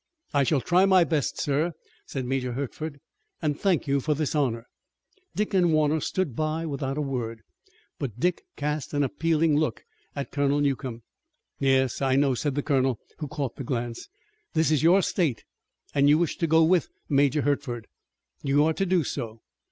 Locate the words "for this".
3.99-4.33